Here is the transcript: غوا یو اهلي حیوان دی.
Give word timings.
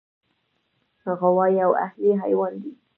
غوا 1.19 1.45
یو 1.61 1.71
اهلي 1.85 2.11
حیوان 2.23 2.53
دی. 2.61 2.71